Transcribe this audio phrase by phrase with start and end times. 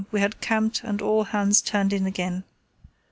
[0.11, 2.43] we had camped and all hands turned in again.